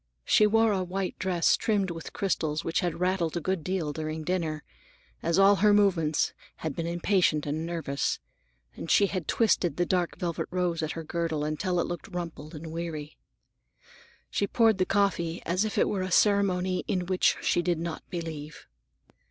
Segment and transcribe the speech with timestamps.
[0.25, 4.23] She wore a white dress trimmed with crystals which had rattled a good deal during
[4.23, 4.63] dinner,
[5.21, 8.17] as all her movements had been impatient and nervous,
[8.75, 12.55] and she had twisted the dark velvet rose at her girdle until it looked rumpled
[12.55, 13.15] and weary.
[14.31, 18.01] She poured the coffee as if it were a ceremony in which she did not
[18.09, 18.65] believe.